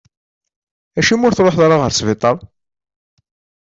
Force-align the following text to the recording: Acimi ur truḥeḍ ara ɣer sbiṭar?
Acimi 0.99 1.23
ur 1.27 1.33
truḥeḍ 1.33 1.61
ara 1.65 1.81
ɣer 1.81 1.91
sbiṭar? 1.93 2.37